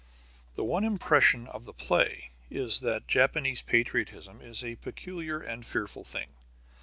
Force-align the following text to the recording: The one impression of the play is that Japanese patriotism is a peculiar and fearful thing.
The 0.55 0.63
one 0.63 0.83
impression 0.83 1.45
of 1.45 1.65
the 1.65 1.75
play 1.75 2.31
is 2.49 2.79
that 2.79 3.07
Japanese 3.07 3.61
patriotism 3.61 4.41
is 4.41 4.63
a 4.63 4.77
peculiar 4.77 5.39
and 5.39 5.63
fearful 5.63 6.03
thing. 6.03 6.29